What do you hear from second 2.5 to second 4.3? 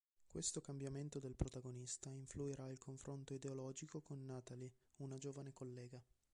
il confronto ideologico con